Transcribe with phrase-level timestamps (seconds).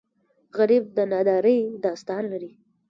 [0.57, 2.51] غریب د نادارۍ داستان لري